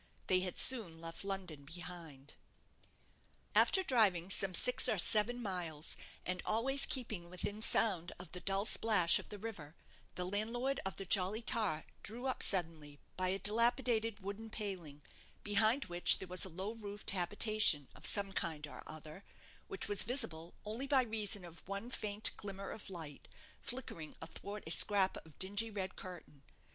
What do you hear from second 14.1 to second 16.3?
wooden paling, behind which there